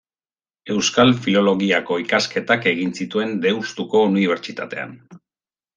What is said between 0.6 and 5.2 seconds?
Euskal filologiako ikasketak egin zituen Deustuko Unibertsitatean.